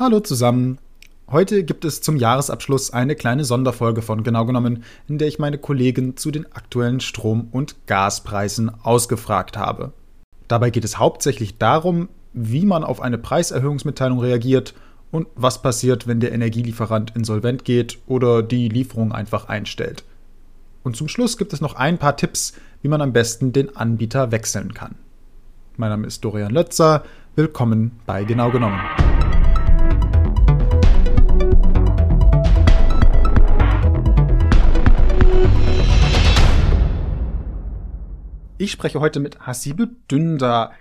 [0.00, 0.78] Hallo zusammen.
[1.30, 5.58] Heute gibt es zum Jahresabschluss eine kleine Sonderfolge von genau genommen, in der ich meine
[5.58, 9.92] Kollegen zu den aktuellen Strom- und Gaspreisen ausgefragt habe.
[10.48, 14.72] Dabei geht es hauptsächlich darum, wie man auf eine Preiserhöhungsmitteilung reagiert
[15.10, 20.04] und was passiert, wenn der Energielieferant insolvent geht oder die Lieferung einfach einstellt.
[20.82, 24.32] Und zum Schluss gibt es noch ein paar Tipps, wie man am besten den Anbieter
[24.32, 24.94] wechseln kann.
[25.76, 27.04] Mein Name ist Dorian Lötzer.
[27.36, 28.80] Willkommen bei Genau genommen.
[38.60, 40.72] Ich spreche heute mit Hasibe Dünder.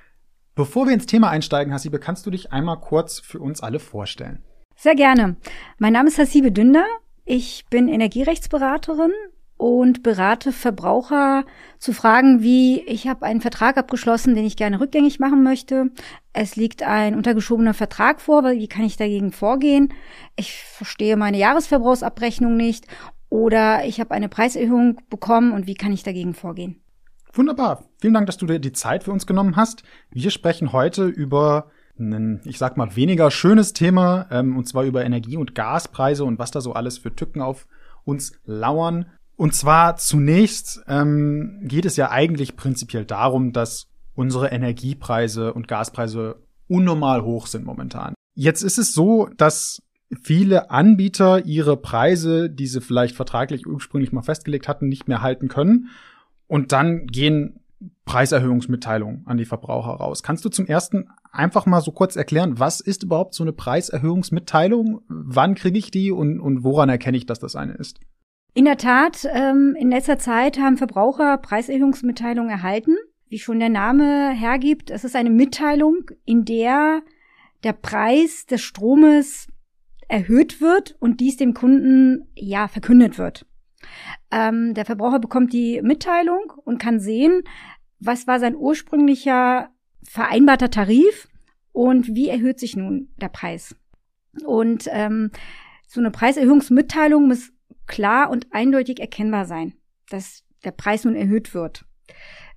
[0.53, 4.43] Bevor wir ins Thema einsteigen, Hasibe, kannst du dich einmal kurz für uns alle vorstellen?
[4.75, 5.37] Sehr gerne.
[5.77, 6.83] Mein Name ist Hasibe Dünder.
[7.23, 9.13] Ich bin Energierechtsberaterin
[9.55, 11.45] und berate Verbraucher
[11.77, 15.89] zu Fragen wie, ich habe einen Vertrag abgeschlossen, den ich gerne rückgängig machen möchte.
[16.33, 19.93] Es liegt ein untergeschobener Vertrag vor, wie kann ich dagegen vorgehen?
[20.35, 22.87] Ich verstehe meine Jahresverbrauchsabrechnung nicht
[23.29, 26.81] oder ich habe eine Preiserhöhung bekommen und wie kann ich dagegen vorgehen?
[27.33, 27.85] Wunderbar.
[27.99, 29.83] Vielen Dank, dass du dir die Zeit für uns genommen hast.
[30.09, 35.03] Wir sprechen heute über ein, ich sag mal, weniger schönes Thema, ähm, und zwar über
[35.03, 37.67] Energie- und Gaspreise und was da so alles für Tücken auf
[38.05, 39.05] uns lauern.
[39.35, 46.43] Und zwar zunächst ähm, geht es ja eigentlich prinzipiell darum, dass unsere Energiepreise und Gaspreise
[46.67, 48.13] unnormal hoch sind momentan.
[48.35, 49.81] Jetzt ist es so, dass
[50.21, 55.47] viele Anbieter ihre Preise, die sie vielleicht vertraglich ursprünglich mal festgelegt hatten, nicht mehr halten
[55.47, 55.89] können
[56.49, 57.61] und dann gehen
[58.03, 60.23] Preiserhöhungsmitteilungen an die Verbraucher raus.
[60.23, 65.01] Kannst du zum ersten einfach mal so kurz erklären, was ist überhaupt so eine Preiserhöhungsmitteilung?
[65.07, 67.99] Wann kriege ich die und, und woran erkenne ich, dass das eine ist?
[68.55, 72.97] In der Tat, ähm, in letzter Zeit haben Verbraucher Preiserhöhungsmitteilungen erhalten.
[73.29, 77.03] Wie schon der Name hergibt, es ist eine Mitteilung, in der
[77.63, 79.47] der Preis des Stromes
[80.07, 83.45] erhöht wird und dies dem Kunden ja verkündet wird.
[84.31, 87.43] Ähm, der Verbraucher bekommt die Mitteilung und kann sehen,
[87.99, 89.69] was war sein ursprünglicher
[90.03, 91.27] vereinbarter Tarif
[91.71, 93.75] und wie erhöht sich nun der Preis.
[94.45, 95.31] Und ähm,
[95.87, 97.51] so eine Preiserhöhungsmitteilung muss
[97.87, 99.73] klar und eindeutig erkennbar sein,
[100.09, 101.85] dass der Preis nun erhöht wird.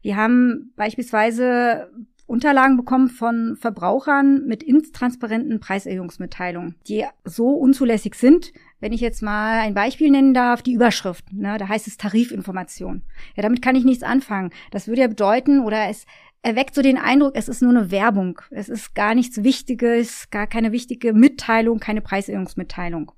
[0.02, 1.90] Wir haben beispielsweise
[2.26, 9.60] Unterlagen bekommen von Verbrauchern mit intransparenten Preiserhöhungsmitteilungen, die so unzulässig sind, wenn ich jetzt mal
[9.60, 13.02] ein Beispiel nennen darf, die Überschrift, ne, da heißt es Tarifinformation.
[13.36, 14.50] Ja, damit kann ich nichts anfangen.
[14.72, 16.04] Das würde ja bedeuten, oder es
[16.42, 18.40] erweckt so den Eindruck, es ist nur eine Werbung.
[18.50, 23.12] Es ist gar nichts Wichtiges, gar keine wichtige Mitteilung, keine Preiserhöhungsmitteilung.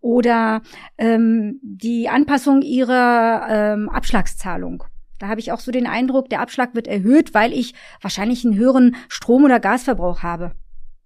[0.00, 0.62] Oder
[0.98, 4.82] ähm, die Anpassung ihrer ähm, Abschlagszahlung.
[5.20, 8.56] Da habe ich auch so den Eindruck, der Abschlag wird erhöht, weil ich wahrscheinlich einen
[8.56, 10.56] höheren Strom- oder Gasverbrauch habe.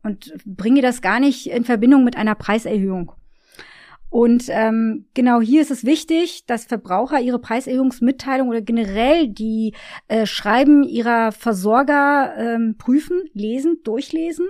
[0.03, 3.13] Und bringe das gar nicht in Verbindung mit einer Preiserhöhung.
[4.11, 9.75] Und ähm, genau hier ist es wichtig, dass Verbraucher ihre Preiserhöhungsmitteilung oder generell die
[10.09, 14.47] äh, Schreiben ihrer Versorger ähm, prüfen, lesen, durchlesen,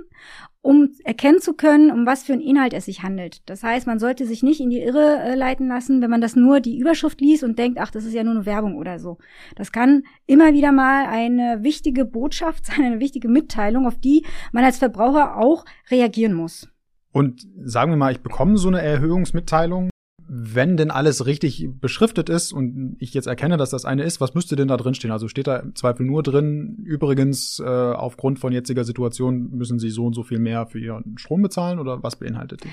[0.63, 3.43] um erkennen zu können, um was für einen Inhalt es sich handelt.
[3.47, 6.37] Das heißt, man sollte sich nicht in die Irre äh, leiten lassen, wenn man das
[6.37, 9.19] nur die Überschrift liest und denkt, ach, das ist ja nur eine Werbung oder so.
[9.57, 14.63] Das kann immer wieder mal eine wichtige Botschaft sein, eine wichtige Mitteilung, auf die man
[14.63, 16.69] als Verbraucher auch reagieren muss.
[17.13, 19.91] Und sagen wir mal, ich bekomme so eine Erhöhungsmitteilung.
[20.31, 24.35] Wenn denn alles richtig beschriftet ist und ich jetzt erkenne, dass das eine ist, was
[24.35, 25.11] müsste denn da drin stehen?
[25.11, 29.89] Also steht da im Zweifel nur drin, übrigens, äh, aufgrund von jetziger Situation müssen Sie
[29.89, 32.69] so und so viel mehr für Ihren Strom bezahlen oder was beinhaltet die?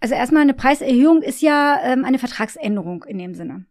[0.00, 3.64] Also erstmal eine Preiserhöhung ist ja ähm, eine Vertragsänderung in dem Sinne.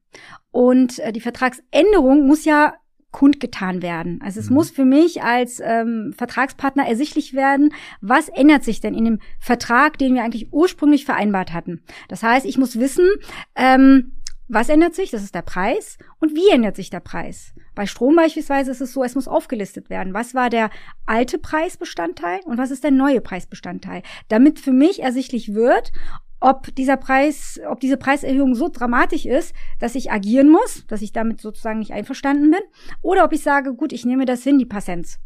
[0.49, 2.73] Und äh, die Vertragsänderung muss ja
[3.11, 4.19] kundgetan werden.
[4.23, 4.55] Also es mhm.
[4.55, 9.97] muss für mich als ähm, Vertragspartner ersichtlich werden, was ändert sich denn in dem Vertrag,
[9.97, 11.81] den wir eigentlich ursprünglich vereinbart hatten.
[12.07, 13.07] Das heißt, ich muss wissen,
[13.55, 14.11] ähm,
[14.51, 15.11] was ändert sich?
[15.11, 15.99] Das ist der Preis.
[16.19, 17.53] Und wie ändert sich der Preis?
[17.75, 20.15] Bei Strom beispielsweise ist es so, es muss aufgelistet werden.
[20.15, 20.71] Was war der
[21.05, 24.01] alte Preisbestandteil und was ist der neue Preisbestandteil?
[24.27, 25.91] Damit für mich ersichtlich wird,
[26.39, 31.11] ob dieser Preis, ob diese Preiserhöhung so dramatisch ist, dass ich agieren muss, dass ich
[31.11, 32.61] damit sozusagen nicht einverstanden bin,
[33.01, 35.19] oder ob ich sage, gut, ich nehme das hin, die Passenz.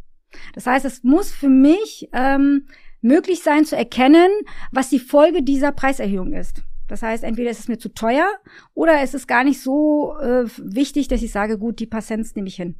[0.54, 2.68] Das heißt, es muss für mich ähm,
[3.02, 4.32] möglich sein zu erkennen,
[4.72, 6.64] was die Folge dieser Preiserhöhung ist.
[6.88, 8.28] Das heißt, entweder ist es mir zu teuer
[8.74, 12.48] oder es ist gar nicht so äh, wichtig, dass ich sage, gut, die Passenz nehme
[12.48, 12.76] ich hin.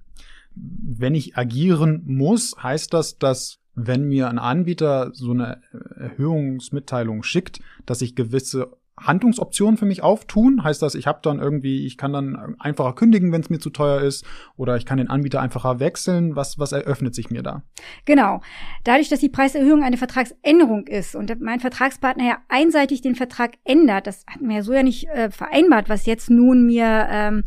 [0.56, 5.62] Wenn ich agieren muss, heißt das, dass wenn mir ein Anbieter so eine
[5.98, 10.64] Erhöhungsmitteilung schickt, dass ich gewisse Handlungsoptionen für mich auftun?
[10.64, 13.72] Heißt das, ich habe dann irgendwie, ich kann dann einfacher kündigen, wenn es mir zu
[13.72, 14.26] teuer ist,
[14.56, 16.36] oder ich kann den Anbieter einfacher wechseln?
[16.36, 17.64] Was, was eröffnet sich mir da?
[18.06, 18.42] Genau.
[18.84, 24.06] Dadurch, dass die Preiserhöhung eine Vertragsänderung ist und mein Vertragspartner ja einseitig den Vertrag ändert,
[24.08, 27.44] das hat mir ja so ja nicht äh, vereinbart, was jetzt nun mir ähm,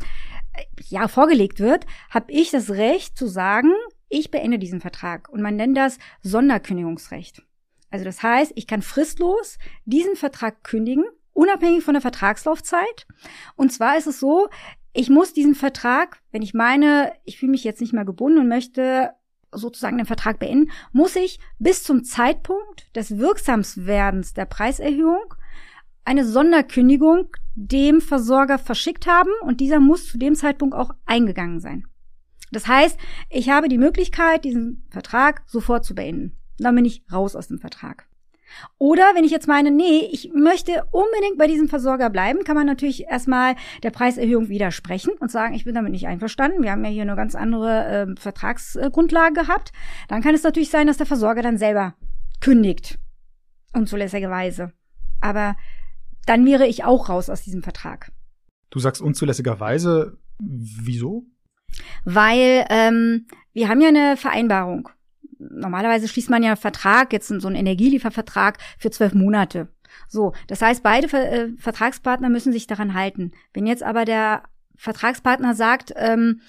[0.88, 3.70] ja vorgelegt wird, habe ich das Recht zu sagen,
[4.08, 5.28] ich beende diesen Vertrag.
[5.28, 7.42] Und man nennt das Sonderkündigungsrecht.
[7.90, 11.04] Also das heißt, ich kann fristlos diesen Vertrag kündigen
[11.36, 13.06] unabhängig von der Vertragslaufzeit.
[13.54, 14.48] Und zwar ist es so,
[14.92, 18.48] ich muss diesen Vertrag, wenn ich meine, ich fühle mich jetzt nicht mehr gebunden und
[18.48, 19.10] möchte
[19.52, 25.34] sozusagen den Vertrag beenden, muss ich bis zum Zeitpunkt des Wirksamswerdens der Preiserhöhung
[26.04, 31.86] eine Sonderkündigung dem Versorger verschickt haben und dieser muss zu dem Zeitpunkt auch eingegangen sein.
[32.56, 32.98] Das heißt,
[33.28, 36.38] ich habe die Möglichkeit, diesen Vertrag sofort zu beenden.
[36.56, 38.06] Dann bin ich raus aus dem Vertrag.
[38.78, 42.64] Oder wenn ich jetzt meine, nee, ich möchte unbedingt bei diesem Versorger bleiben, kann man
[42.64, 46.62] natürlich erstmal der Preiserhöhung widersprechen und sagen, ich bin damit nicht einverstanden.
[46.62, 49.72] Wir haben ja hier eine ganz andere äh, Vertragsgrundlage gehabt.
[50.08, 51.92] Dann kann es natürlich sein, dass der Versorger dann selber
[52.40, 52.98] kündigt.
[53.74, 54.72] Unzulässigerweise.
[55.20, 55.56] Aber
[56.24, 58.12] dann wäre ich auch raus aus diesem Vertrag.
[58.70, 60.16] Du sagst unzulässigerweise.
[60.38, 61.26] Wieso?
[62.04, 64.88] Weil ähm, wir haben ja eine Vereinbarung
[65.38, 69.68] normalerweise schließt man ja Vertrag, jetzt so einen Energieliefervertrag für zwölf Monate.
[70.08, 73.32] So, das heißt, beide äh, Vertragspartner müssen sich daran halten.
[73.52, 74.42] Wenn jetzt aber der
[74.76, 76.40] Vertragspartner sagt, ähm,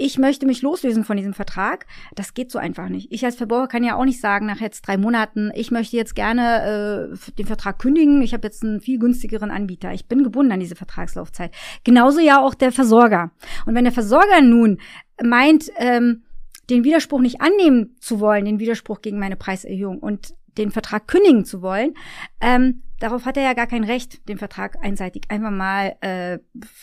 [0.00, 1.86] ich möchte mich loslösen von diesem Vertrag.
[2.14, 3.10] Das geht so einfach nicht.
[3.10, 6.14] Ich als Verbraucher kann ja auch nicht sagen, nach jetzt drei Monaten, ich möchte jetzt
[6.14, 8.22] gerne äh, den Vertrag kündigen.
[8.22, 9.92] Ich habe jetzt einen viel günstigeren Anbieter.
[9.92, 11.52] Ich bin gebunden an diese Vertragslaufzeit.
[11.82, 13.32] Genauso ja auch der Versorger.
[13.66, 14.78] Und wenn der Versorger nun
[15.20, 16.22] meint, ähm,
[16.70, 21.44] den Widerspruch nicht annehmen zu wollen, den Widerspruch gegen meine Preiserhöhung und den Vertrag kündigen
[21.44, 21.94] zu wollen,
[22.40, 26.38] ähm, darauf hat er ja gar kein Recht, den Vertrag einseitig einfach mal, äh,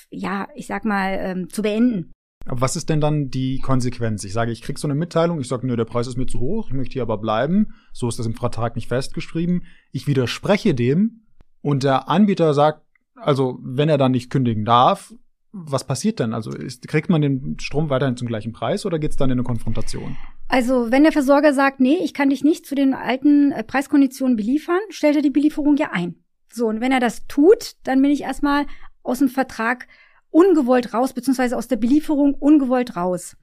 [0.09, 2.11] ja, ich sag mal, ähm, zu beenden.
[2.45, 4.23] Aber was ist denn dann die Konsequenz?
[4.23, 6.39] Ich sage, ich krieg so eine Mitteilung, ich sage, nö, der Preis ist mir zu
[6.39, 7.73] hoch, ich möchte hier aber bleiben.
[7.91, 9.63] So ist das im Vertrag nicht festgeschrieben.
[9.91, 11.25] Ich widerspreche dem
[11.61, 12.81] und der Anbieter sagt,
[13.15, 15.13] also wenn er dann nicht kündigen darf,
[15.51, 16.33] was passiert denn?
[16.33, 19.39] Also ist, kriegt man den Strom weiterhin zum gleichen Preis oder geht es dann in
[19.39, 20.17] eine Konfrontation?
[20.47, 24.35] Also wenn der Versorger sagt, nee, ich kann dich nicht zu den alten äh, Preiskonditionen
[24.35, 26.15] beliefern, stellt er die Belieferung ja ein.
[26.51, 28.65] So, und wenn er das tut, dann bin ich erstmal
[29.01, 29.87] aus dem Vertrag
[30.35, 33.37] ungewollt raus, beziehungsweise aus der Belieferung ungewollt raus.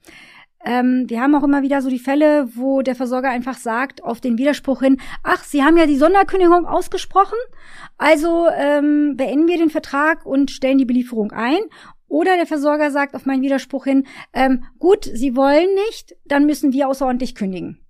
[0.63, 4.21] Ähm, wir haben auch immer wieder so die Fälle, wo der Versorger einfach sagt, auf
[4.21, 7.39] den Widerspruch hin, ach, Sie haben ja die Sonderkündigung ausgesprochen,
[7.97, 11.61] also ähm, beenden wir den Vertrag und stellen die Belieferung ein.
[12.09, 16.75] Oder der Versorger sagt auf meinen Widerspruch hin, ähm, gut, Sie wollen nicht, dann müssen
[16.75, 17.81] wir außerordentlich kündigen.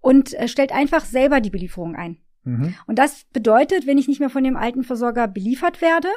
[0.00, 2.18] Und äh, stellt einfach selber die Belieferung ein.
[2.42, 2.74] Mhm.
[2.88, 6.08] Und das bedeutet, wenn ich nicht mehr von dem alten Versorger beliefert werde,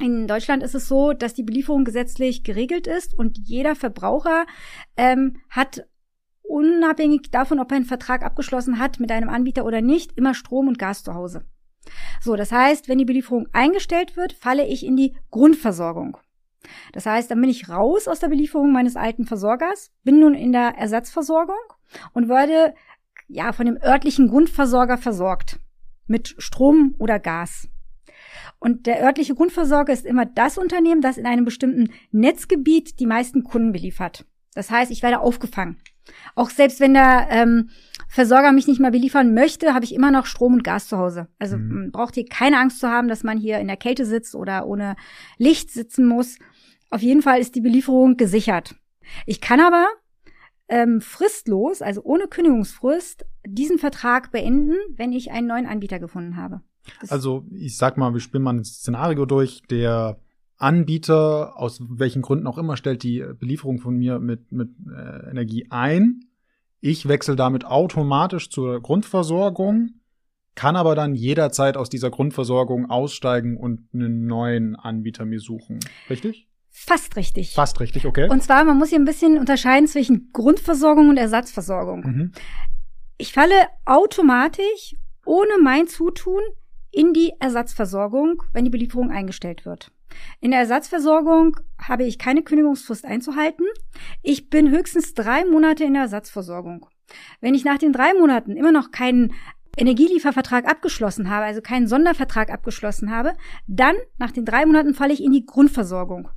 [0.00, 4.46] in Deutschland ist es so, dass die Belieferung gesetzlich geregelt ist und jeder Verbraucher
[4.96, 5.86] ähm, hat
[6.42, 10.68] unabhängig davon, ob er einen Vertrag abgeschlossen hat mit einem Anbieter oder nicht, immer Strom
[10.68, 11.44] und Gas zu Hause.
[12.20, 16.16] So, das heißt, wenn die Belieferung eingestellt wird, falle ich in die Grundversorgung.
[16.92, 20.52] Das heißt, dann bin ich raus aus der Belieferung meines alten Versorgers, bin nun in
[20.52, 21.56] der Ersatzversorgung
[22.12, 22.74] und werde
[23.26, 25.58] ja von dem örtlichen Grundversorger versorgt
[26.06, 27.68] mit Strom oder Gas.
[28.62, 33.42] Und der örtliche Grundversorger ist immer das Unternehmen, das in einem bestimmten Netzgebiet die meisten
[33.42, 34.24] Kunden beliefert.
[34.54, 35.78] Das heißt, ich werde aufgefangen.
[36.36, 37.70] Auch selbst wenn der ähm,
[38.06, 41.26] Versorger mich nicht mehr beliefern möchte, habe ich immer noch Strom und Gas zu Hause.
[41.40, 41.74] Also mhm.
[41.74, 44.64] man braucht hier keine Angst zu haben, dass man hier in der Kälte sitzt oder
[44.68, 44.94] ohne
[45.38, 46.38] Licht sitzen muss.
[46.88, 48.76] Auf jeden Fall ist die Belieferung gesichert.
[49.26, 49.88] Ich kann aber
[50.68, 56.62] ähm, fristlos, also ohne Kündigungsfrist, diesen Vertrag beenden, wenn ich einen neuen Anbieter gefunden habe.
[57.00, 59.62] Das also ich sag mal, wir spielen mal ein Szenario durch.
[59.70, 60.18] Der
[60.56, 65.66] Anbieter, aus welchen Gründen auch immer, stellt die Belieferung von mir mit, mit äh, Energie
[65.70, 66.20] ein.
[66.80, 69.90] Ich wechsle damit automatisch zur Grundversorgung,
[70.54, 75.80] kann aber dann jederzeit aus dieser Grundversorgung aussteigen und einen neuen Anbieter mir suchen.
[76.10, 76.48] Richtig?
[76.70, 77.54] Fast richtig.
[77.54, 78.28] Fast richtig, okay.
[78.30, 82.00] Und zwar, man muss hier ein bisschen unterscheiden zwischen Grundversorgung und Ersatzversorgung.
[82.00, 82.32] Mhm.
[83.18, 84.96] Ich falle automatisch
[85.26, 86.40] ohne mein Zutun
[86.92, 89.90] in die Ersatzversorgung, wenn die Belieferung eingestellt wird.
[90.40, 93.64] In der Ersatzversorgung habe ich keine Kündigungsfrist einzuhalten.
[94.22, 96.86] Ich bin höchstens drei Monate in der Ersatzversorgung.
[97.40, 99.32] Wenn ich nach den drei Monaten immer noch keinen
[99.76, 103.32] Energieliefervertrag abgeschlossen habe, also keinen Sondervertrag abgeschlossen habe,
[103.66, 106.28] dann nach den drei Monaten falle ich in die Grundversorgung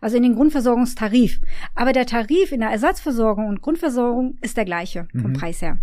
[0.00, 1.40] also in den Grundversorgungstarif.
[1.74, 5.34] Aber der Tarif in der Ersatzversorgung und Grundversorgung ist der gleiche vom mhm.
[5.34, 5.78] Preis her.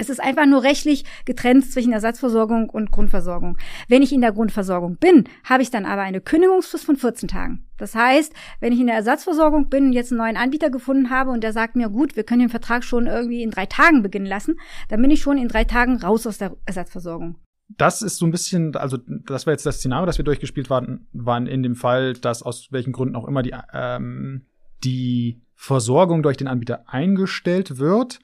[0.00, 3.58] Es ist einfach nur rechtlich getrennt zwischen Ersatzversorgung und Grundversorgung.
[3.88, 7.66] Wenn ich in der Grundversorgung bin, habe ich dann aber eine Kündigungsfrist von 14 Tagen.
[7.78, 11.32] Das heißt, wenn ich in der Ersatzversorgung bin und jetzt einen neuen Anbieter gefunden habe
[11.32, 14.26] und der sagt mir, gut, wir können den Vertrag schon irgendwie in drei Tagen beginnen
[14.26, 17.34] lassen, dann bin ich schon in drei Tagen raus aus der Ersatzversorgung.
[17.76, 21.08] Das ist so ein bisschen, also das war jetzt das Szenario, das wir durchgespielt waren,
[21.12, 24.46] waren in dem Fall, dass aus welchen Gründen auch immer die, ähm,
[24.84, 28.20] die Versorgung durch den Anbieter eingestellt wird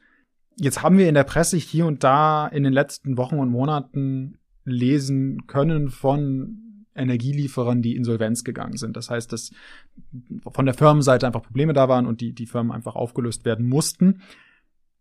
[0.57, 4.39] Jetzt haben wir in der Presse hier und da in den letzten Wochen und Monaten
[4.65, 8.97] lesen können von Energielieferern, die insolvenz gegangen sind.
[8.97, 9.51] Das heißt, dass
[10.49, 14.23] von der Firmenseite einfach Probleme da waren und die, die Firmen einfach aufgelöst werden mussten.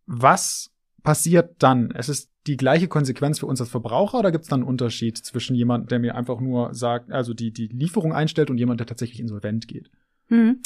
[0.06, 0.72] Was
[1.04, 1.92] passiert dann?
[1.92, 5.18] Es ist die gleiche Konsequenz für uns als Verbraucher oder gibt es dann einen Unterschied
[5.18, 8.88] zwischen jemandem, der mir einfach nur sagt, also die, die Lieferung einstellt und jemand, der
[8.88, 9.92] tatsächlich insolvent geht?
[10.28, 10.62] Hm.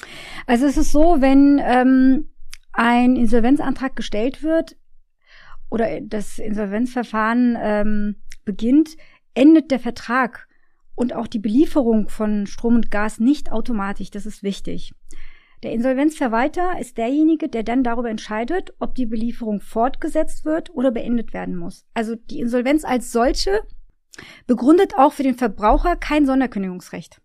[0.45, 2.29] Also es ist so, wenn ähm,
[2.77, 4.77] ein Insolvenzantrag gestellt wird
[5.69, 8.15] oder das Insolvenzverfahren ähm,
[8.45, 8.95] beginnt,
[9.33, 10.47] endet der Vertrag
[10.95, 14.11] und auch die Belieferung von Strom und Gas nicht automatisch.
[14.11, 14.93] Das ist wichtig.
[15.63, 21.33] Der Insolvenzverwalter ist derjenige, der dann darüber entscheidet, ob die Belieferung fortgesetzt wird oder beendet
[21.33, 21.85] werden muss.
[21.95, 23.61] Also die Insolvenz als solche
[24.45, 27.21] begründet auch für den Verbraucher kein Sonderkündigungsrecht.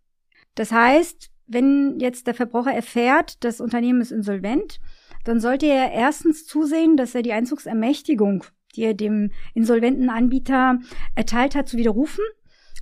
[0.54, 4.80] Das heißt, wenn jetzt der Verbraucher erfährt, das Unternehmen ist insolvent,
[5.24, 10.78] dann sollte er erstens zusehen, dass er die Einzugsermächtigung, die er dem insolventen Anbieter
[11.14, 12.24] erteilt hat, zu widerrufen,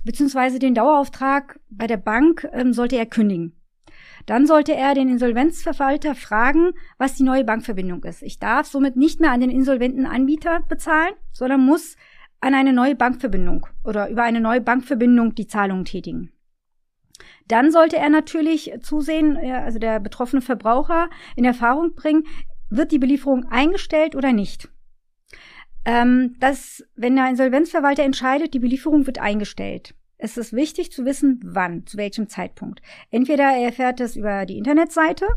[0.03, 3.55] beziehungsweise den Dauerauftrag bei der Bank ähm, sollte er kündigen.
[4.25, 8.21] Dann sollte er den Insolvenzverwalter fragen, was die neue Bankverbindung ist.
[8.21, 11.95] Ich darf somit nicht mehr an den insolventen Anbieter bezahlen, sondern muss
[12.39, 16.31] an eine neue Bankverbindung oder über eine neue Bankverbindung die Zahlungen tätigen.
[17.47, 22.23] Dann sollte er natürlich zusehen, also der betroffene Verbraucher in Erfahrung bringen,
[22.69, 24.69] wird die Belieferung eingestellt oder nicht.
[25.83, 29.95] Ähm, dass, wenn der Insolvenzverwalter entscheidet, die Belieferung wird eingestellt.
[30.17, 32.81] Es ist wichtig zu wissen, wann, zu welchem Zeitpunkt.
[33.09, 35.27] Entweder er erfährt das über die Internetseite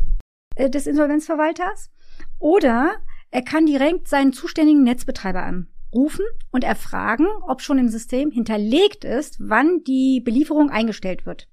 [0.56, 1.90] äh, des Insolvenzverwalters
[2.38, 2.96] oder
[3.30, 9.38] er kann direkt seinen zuständigen Netzbetreiber anrufen und erfragen, ob schon im System hinterlegt ist,
[9.40, 11.48] wann die Belieferung eingestellt wird.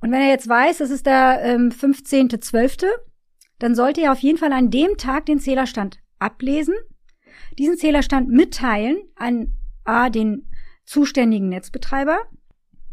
[0.00, 2.86] Und wenn er jetzt weiß, es ist der ähm, 15.12.,
[3.58, 6.74] dann sollte er auf jeden Fall an dem Tag den Zählerstand ablesen,
[7.58, 9.52] diesen Zählerstand mitteilen an
[9.84, 10.48] A, den
[10.84, 12.18] zuständigen Netzbetreiber,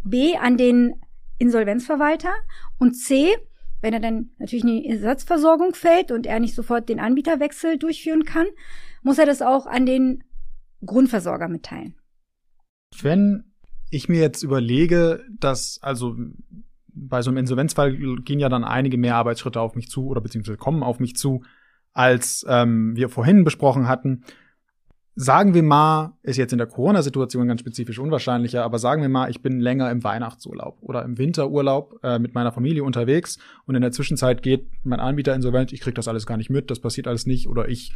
[0.04, 1.02] B, an den
[1.38, 2.34] Insolvenzverwalter
[2.78, 3.36] und C,
[3.82, 8.24] wenn er dann natürlich in die Ersatzversorgung fällt und er nicht sofort den Anbieterwechsel durchführen
[8.24, 8.48] kann,
[9.04, 10.24] muss er das auch an den
[10.86, 11.96] Grundversorger mitteilen.
[13.00, 13.54] Wenn
[13.90, 16.16] ich mir jetzt überlege, dass also
[16.98, 20.58] bei so einem Insolvenzfall gehen ja dann einige mehr Arbeitsschritte auf mich zu oder beziehungsweise
[20.58, 21.44] kommen auf mich zu,
[21.94, 24.24] als ähm, wir vorhin besprochen hatten.
[25.20, 29.32] Sagen wir mal, ist jetzt in der Corona-Situation ganz spezifisch unwahrscheinlicher, aber sagen wir mal,
[29.32, 33.82] ich bin länger im Weihnachtsurlaub oder im Winterurlaub äh, mit meiner Familie unterwegs und in
[33.82, 37.08] der Zwischenzeit geht mein Anbieter insolvent, ich krieg das alles gar nicht mit, das passiert
[37.08, 37.94] alles nicht oder ich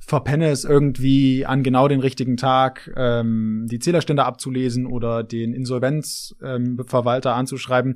[0.00, 7.30] verpenne es irgendwie an genau den richtigen Tag, ähm, die Zählerstände abzulesen oder den Insolvenzverwalter
[7.30, 7.94] ähm, anzuschreiben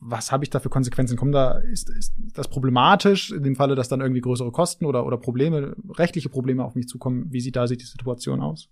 [0.00, 1.16] was habe ich da für Konsequenzen?
[1.16, 5.04] Kommen da, ist, ist das problematisch in dem Falle, dass dann irgendwie größere Kosten oder,
[5.04, 7.26] oder Probleme, rechtliche Probleme auf mich zukommen?
[7.30, 8.68] Wie sieht da die Situation aus?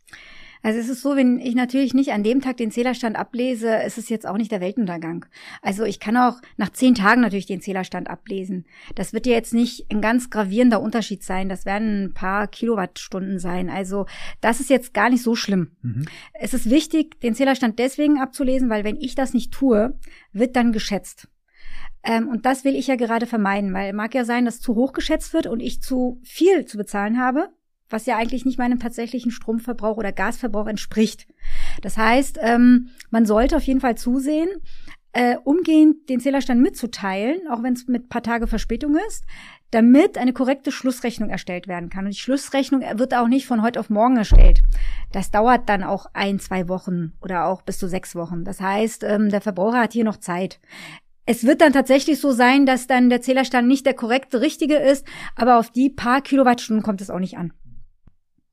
[0.63, 3.99] Also es ist so, wenn ich natürlich nicht an dem Tag den Zählerstand ablese, ist
[3.99, 5.27] es jetzt auch nicht der Weltuntergang.
[5.63, 8.65] Also ich kann auch nach zehn Tagen natürlich den Zählerstand ablesen.
[8.95, 11.49] Das wird ja jetzt nicht ein ganz gravierender Unterschied sein.
[11.49, 13.69] Das werden ein paar Kilowattstunden sein.
[13.69, 14.07] Also
[14.41, 15.73] das ist jetzt gar nicht so schlimm.
[15.83, 16.07] Mhm.
[16.33, 19.99] Es ist wichtig, den Zählerstand deswegen abzulesen, weil wenn ich das nicht tue,
[20.33, 21.29] wird dann geschätzt.
[22.03, 24.93] Ähm, und das will ich ja gerade vermeiden, weil mag ja sein, dass zu hoch
[24.93, 27.49] geschätzt wird und ich zu viel zu bezahlen habe
[27.91, 31.27] was ja eigentlich nicht meinem tatsächlichen Stromverbrauch oder Gasverbrauch entspricht.
[31.83, 34.49] Das heißt, ähm, man sollte auf jeden Fall zusehen,
[35.13, 39.25] äh, umgehend den Zählerstand mitzuteilen, auch wenn es mit paar Tage Verspätung ist,
[39.71, 42.05] damit eine korrekte Schlussrechnung erstellt werden kann.
[42.05, 44.63] Und die Schlussrechnung wird auch nicht von heute auf morgen erstellt.
[45.13, 48.45] Das dauert dann auch ein, zwei Wochen oder auch bis zu sechs Wochen.
[48.45, 50.61] Das heißt, ähm, der Verbraucher hat hier noch Zeit.
[51.27, 55.07] Es wird dann tatsächlich so sein, dass dann der Zählerstand nicht der korrekte, richtige ist,
[55.37, 57.53] aber auf die paar Kilowattstunden kommt es auch nicht an.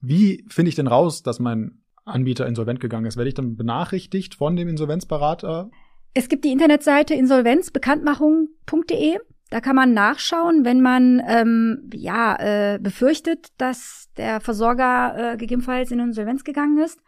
[0.02, 3.18] Wie finde ich denn raus, dass mein Anbieter insolvent gegangen ist?
[3.18, 5.70] Werde ich dann benachrichtigt von dem Insolvenzberater?
[6.14, 9.20] Es gibt die Internetseite insolvenzbekanntmachung.de.
[9.50, 15.92] Da kann man nachschauen, wenn man ähm, ja äh, befürchtet, dass der Versorger äh, gegebenenfalls
[15.92, 17.00] in Insolvenz gegangen ist.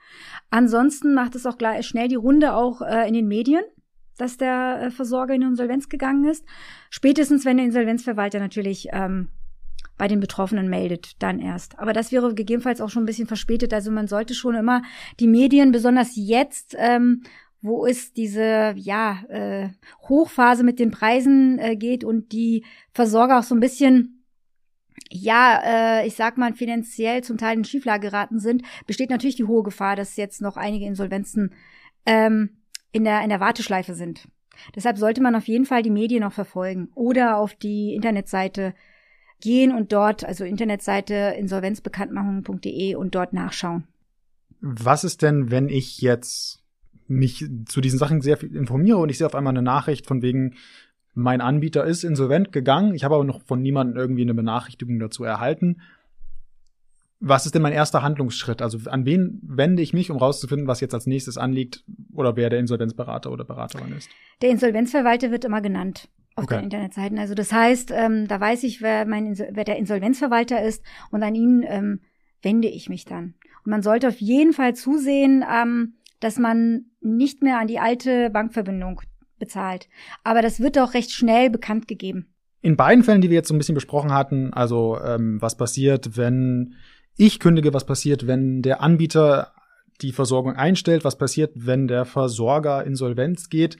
[0.49, 3.63] Ansonsten macht es auch gleich schnell die Runde auch äh, in den Medien,
[4.17, 6.45] dass der äh, Versorger in Insolvenz gegangen ist.
[6.89, 9.29] Spätestens, wenn der Insolvenzverwalter natürlich ähm,
[9.97, 11.79] bei den Betroffenen meldet, dann erst.
[11.79, 13.73] Aber das wäre gegebenenfalls auch schon ein bisschen verspätet.
[13.73, 14.81] Also man sollte schon immer
[15.19, 17.23] die Medien, besonders jetzt, ähm,
[17.61, 19.69] wo es diese ja äh,
[20.09, 24.23] Hochphase mit den Preisen äh, geht und die Versorger auch so ein bisschen
[25.09, 29.45] ja, äh, ich sag mal, finanziell zum Teil in Schieflage geraten sind, besteht natürlich die
[29.45, 31.53] hohe Gefahr, dass jetzt noch einige Insolvenzen
[32.05, 32.57] ähm,
[32.91, 34.27] in, der, in der Warteschleife sind.
[34.75, 38.73] Deshalb sollte man auf jeden Fall die Medien noch verfolgen oder auf die Internetseite
[39.43, 43.83] gehen und dort, also Internetseite insolvenzbekanntmachung.de und dort nachschauen.
[44.61, 46.63] Was ist denn, wenn ich jetzt
[47.07, 50.21] mich zu diesen Sachen sehr viel informiere und ich sehe auf einmal eine Nachricht von
[50.21, 50.55] wegen,
[51.13, 55.25] mein Anbieter ist insolvent gegangen, ich habe aber noch von niemandem irgendwie eine Benachrichtigung dazu
[55.25, 55.81] erhalten.
[57.19, 58.61] Was ist denn mein erster Handlungsschritt?
[58.61, 61.83] Also an wen wende ich mich, um rauszufinden, was jetzt als nächstes anliegt
[62.13, 64.09] oder wer der Insolvenzberater oder Beraterin ist?
[64.41, 66.55] Der Insolvenzverwalter wird immer genannt auf okay.
[66.55, 67.19] den Internetseiten.
[67.19, 71.35] Also das heißt, ähm, da weiß ich, wer, mein, wer der Insolvenzverwalter ist und an
[71.35, 72.01] ihn ähm,
[72.41, 73.35] wende ich mich dann.
[73.65, 78.29] Und man sollte auf jeden Fall zusehen, ähm, dass man nicht mehr an die alte
[78.29, 79.01] Bankverbindung
[79.37, 79.89] bezahlt.
[80.23, 82.33] Aber das wird auch recht schnell bekannt gegeben.
[82.61, 86.15] In beiden Fällen, die wir jetzt so ein bisschen besprochen hatten, also ähm, was passiert,
[86.15, 86.75] wenn
[87.17, 89.51] ich kündige, was passiert, wenn der Anbieter
[90.01, 93.77] die Versorgung einstellt, was passiert, wenn der Versorger insolvenz geht,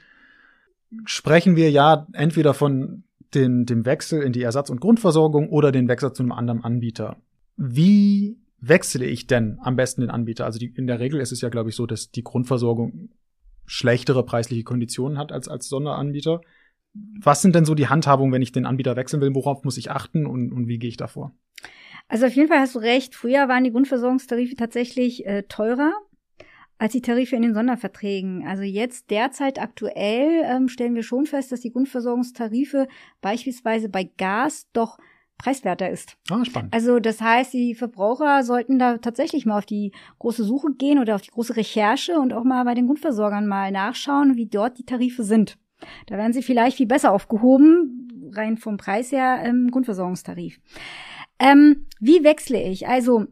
[1.06, 5.88] sprechen wir ja entweder von den, dem Wechsel in die Ersatz- und Grundversorgung oder den
[5.88, 7.18] Wechsel zu einem anderen Anbieter.
[7.58, 10.46] Wie wechsle ich denn am besten den Anbieter?
[10.46, 13.10] Also die, in der Regel ist es ja, glaube ich, so, dass die Grundversorgung
[13.66, 16.42] schlechtere preisliche Konditionen hat als als Sonderanbieter.
[17.20, 19.34] Was sind denn so die Handhabungen, wenn ich den Anbieter wechseln will?
[19.34, 21.34] Worauf muss ich achten und, und wie gehe ich davor?
[22.08, 23.16] Also auf jeden Fall hast du recht.
[23.16, 25.94] Früher waren die Grundversorgungstarife tatsächlich äh, teurer
[26.84, 28.46] als die Tarife in den Sonderverträgen.
[28.46, 32.90] Also jetzt derzeit aktuell ähm, stellen wir schon fest, dass die Grundversorgungstarife
[33.22, 34.98] beispielsweise bei Gas doch
[35.38, 36.18] preiswerter ist.
[36.30, 36.74] Ah, spannend.
[36.74, 41.16] Also das heißt, die Verbraucher sollten da tatsächlich mal auf die große Suche gehen oder
[41.16, 44.86] auf die große Recherche und auch mal bei den Grundversorgern mal nachschauen, wie dort die
[44.86, 45.58] Tarife sind.
[46.08, 50.60] Da werden sie vielleicht viel besser aufgehoben, rein vom Preis her im Grundversorgungstarif.
[51.40, 52.90] Ähm, wie wechsle ich?
[52.90, 53.28] Also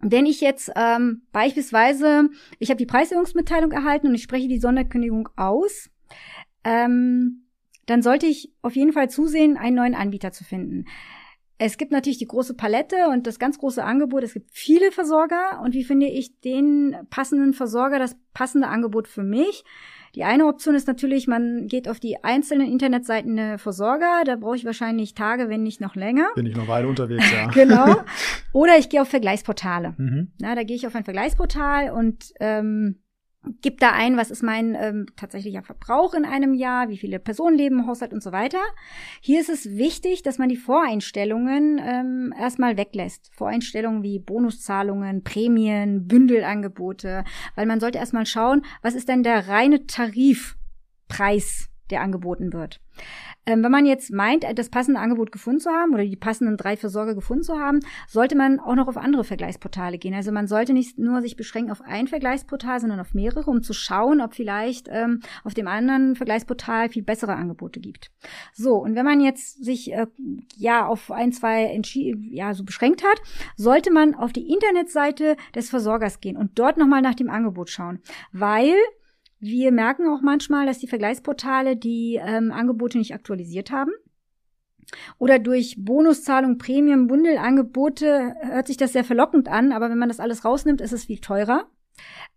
[0.00, 5.28] wenn ich jetzt ähm, beispielsweise, ich habe die Preiserhöhungsmitteilung erhalten und ich spreche die Sonderkündigung
[5.36, 5.90] aus,
[6.64, 7.44] ähm,
[7.86, 10.84] dann sollte ich auf jeden Fall zusehen, einen neuen Anbieter zu finden.
[11.56, 14.22] Es gibt natürlich die große Palette und das ganz große Angebot.
[14.22, 19.24] Es gibt viele Versorger und wie finde ich den passenden Versorger, das passende Angebot für
[19.24, 19.64] mich?
[20.18, 24.22] Die eine Option ist natürlich, man geht auf die einzelnen Internetseiten der Versorger.
[24.26, 26.26] Da brauche ich wahrscheinlich Tage, wenn nicht noch länger.
[26.34, 27.46] Bin ich noch weiter unterwegs, ja.
[27.54, 27.94] genau.
[28.52, 29.94] Oder ich gehe auf Vergleichsportale.
[29.96, 30.32] Mhm.
[30.40, 32.98] Na, da gehe ich auf ein Vergleichsportal und ähm,
[33.62, 37.56] gib da ein, was ist mein ähm, tatsächlicher Verbrauch in einem Jahr, wie viele Personen
[37.56, 38.60] leben im Haushalt und so weiter.
[39.20, 43.30] Hier ist es wichtig, dass man die Voreinstellungen ähm, erstmal weglässt.
[43.34, 47.24] Voreinstellungen wie Bonuszahlungen, Prämien, Bündelangebote,
[47.54, 52.80] weil man sollte erstmal schauen, was ist denn der reine Tarifpreis, der angeboten wird.
[53.48, 56.76] Ähm, wenn man jetzt meint, das passende Angebot gefunden zu haben oder die passenden drei
[56.76, 60.12] Versorger gefunden zu haben, sollte man auch noch auf andere Vergleichsportale gehen.
[60.12, 63.72] Also man sollte nicht nur sich beschränken auf ein Vergleichsportal, sondern auf mehrere, um zu
[63.72, 68.10] schauen, ob vielleicht ähm, auf dem anderen Vergleichsportal viel bessere Angebote gibt.
[68.52, 70.08] So, und wenn man jetzt sich äh,
[70.54, 71.80] ja auf ein, zwei
[72.30, 73.22] ja so beschränkt hat,
[73.56, 78.00] sollte man auf die Internetseite des Versorgers gehen und dort nochmal nach dem Angebot schauen,
[78.30, 78.74] weil
[79.40, 83.92] wir merken auch manchmal, dass die Vergleichsportale die ähm, Angebote nicht aktualisiert haben.
[85.18, 90.20] Oder durch Bonuszahlung, Premium, Bundelangebote hört sich das sehr verlockend an, aber wenn man das
[90.20, 91.70] alles rausnimmt, ist es viel teurer.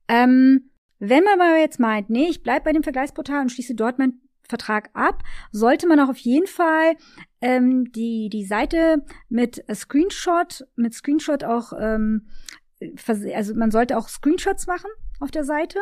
[0.07, 3.97] Ähm, wenn man aber jetzt meint, nee, ich bleibe bei dem Vergleichsportal und schließe dort
[3.97, 6.95] meinen Vertrag ab, sollte man auch auf jeden Fall
[7.39, 12.27] ähm, die, die Seite mit Screenshot, mit Screenshot auch, ähm,
[13.33, 15.79] also man sollte auch Screenshots machen auf der Seite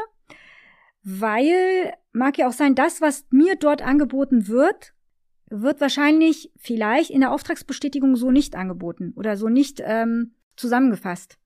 [1.04, 4.94] weil mag ja auch sein, das, was mir dort angeboten wird,
[5.50, 11.38] wird wahrscheinlich vielleicht in der Auftragsbestätigung so nicht angeboten oder so nicht ähm, zusammengefasst.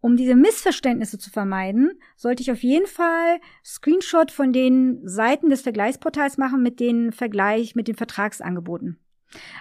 [0.00, 5.62] Um diese Missverständnisse zu vermeiden, sollte ich auf jeden Fall Screenshot von den Seiten des
[5.62, 8.98] Vergleichsportals machen mit den Vergleich, mit den Vertragsangeboten.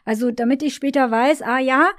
[0.04, 1.92] Also damit ich später weiß, ah ja,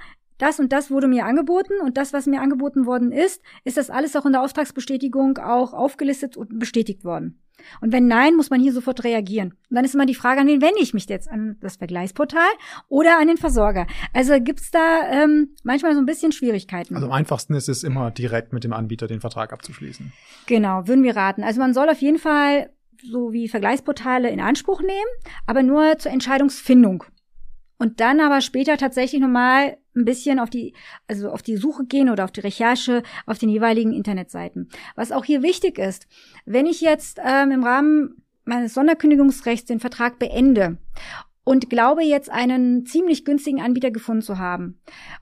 [0.43, 3.89] das und das wurde mir angeboten und das, was mir angeboten worden ist, ist das
[3.89, 7.39] alles auch in der Auftragsbestätigung auch aufgelistet und bestätigt worden.
[7.79, 9.51] Und wenn nein, muss man hier sofort reagieren.
[9.69, 11.29] Und dann ist immer die Frage, an wen wende ich mich jetzt?
[11.29, 12.49] An das Vergleichsportal
[12.89, 13.87] oder an den Versorger?
[14.11, 16.95] Also gibt's da ähm, manchmal so ein bisschen Schwierigkeiten.
[16.95, 20.11] Also am einfachsten ist es immer direkt mit dem Anbieter den Vertrag abzuschließen.
[20.47, 21.43] Genau, würden wir raten.
[21.43, 25.11] Also man soll auf jeden Fall so wie Vergleichsportale in Anspruch nehmen,
[25.45, 27.05] aber nur zur Entscheidungsfindung.
[27.77, 30.73] Und dann aber später tatsächlich nochmal ein bisschen auf die,
[31.07, 34.69] also auf die Suche gehen oder auf die Recherche auf den jeweiligen Internetseiten.
[34.95, 36.07] Was auch hier wichtig ist,
[36.45, 40.77] wenn ich jetzt ähm, im Rahmen meines Sonderkündigungsrechts den Vertrag beende
[41.45, 44.79] und glaube jetzt einen ziemlich günstigen Anbieter gefunden zu haben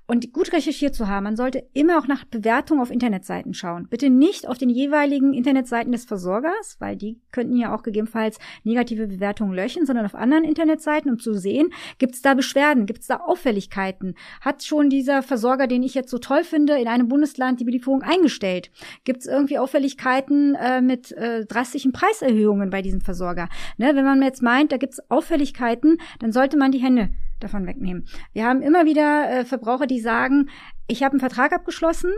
[0.08, 1.24] und gut recherchiert zu haben.
[1.24, 3.88] Man sollte immer auch nach Bewertungen auf Internetseiten schauen.
[3.90, 9.08] Bitte nicht auf den jeweiligen Internetseiten des Versorgers, weil die könnten ja auch gegebenenfalls negative
[9.08, 13.08] Bewertungen löschen, sondern auf anderen Internetseiten, um zu sehen, gibt es da Beschwerden, gibt es
[13.08, 14.16] da Auffälligkeiten?
[14.42, 18.04] Hat schon dieser Versorger, den ich jetzt so toll finde, in einem Bundesland die Belieferung
[18.04, 18.70] eingestellt?
[19.06, 23.50] Gibt es irgendwie Auffälligkeiten äh, mit äh, drastischen Preiserhöhungen bei diesem Versorger?
[23.78, 27.66] Ne, wenn man jetzt meint, da gibt es Auffälligkeiten, dann sollte man die Hände davon
[27.66, 28.06] wegnehmen.
[28.34, 30.50] Wir haben immer wieder äh, Verbraucher, die sagen,
[30.88, 32.12] ich habe einen Vertrag abgeschlossen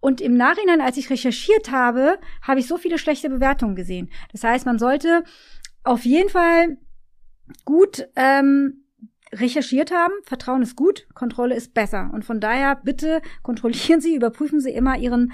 [0.00, 4.10] und im Nachhinein, als ich recherchiert habe, habe ich so viele schlechte Bewertungen gesehen.
[4.32, 5.24] Das heißt, man sollte
[5.82, 6.78] auf jeden Fall
[7.64, 8.84] gut ähm,
[9.32, 10.12] recherchiert haben.
[10.24, 12.10] Vertrauen ist gut, Kontrolle ist besser.
[12.12, 15.32] Und von daher bitte kontrollieren Sie, überprüfen Sie immer Ihren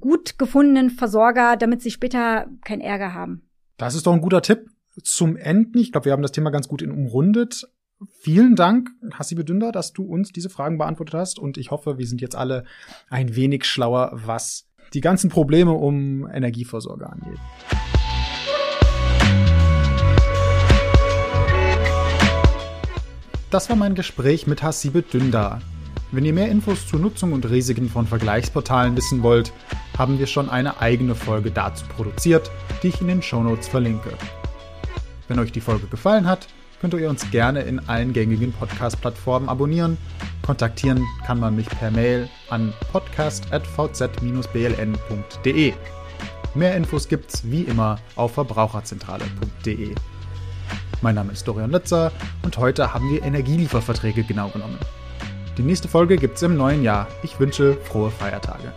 [0.00, 3.42] gut gefundenen Versorger, damit Sie später keinen Ärger haben.
[3.76, 4.70] Das ist doch ein guter Tipp
[5.02, 5.78] zum Enden.
[5.78, 7.68] Ich glaube, wir haben das Thema ganz gut in umrundet.
[8.20, 11.38] Vielen Dank, Hassibe Dünder, dass du uns diese Fragen beantwortet hast.
[11.38, 12.64] Und ich hoffe, wir sind jetzt alle
[13.10, 17.38] ein wenig schlauer, was die ganzen Probleme um Energieversorger angeht.
[23.50, 25.60] Das war mein Gespräch mit Hassibe Dünder.
[26.12, 29.52] Wenn ihr mehr Infos zur Nutzung und Risiken von Vergleichsportalen wissen wollt,
[29.96, 32.50] haben wir schon eine eigene Folge dazu produziert,
[32.82, 34.10] die ich in den Shownotes verlinke.
[35.28, 36.48] Wenn euch die Folge gefallen hat,
[36.80, 39.96] könnt ihr uns gerne in allen gängigen Podcast-Plattformen abonnieren.
[40.42, 45.72] Kontaktieren kann man mich per Mail an podcast.vz-bln.de.
[46.54, 49.94] Mehr Infos gibt's wie immer auf verbraucherzentrale.de.
[51.02, 52.10] Mein Name ist Dorian Litzer
[52.42, 54.78] und heute haben wir Energielieferverträge genau genommen.
[55.58, 57.06] Die nächste Folge gibt's im neuen Jahr.
[57.22, 58.72] Ich wünsche frohe Feiertage.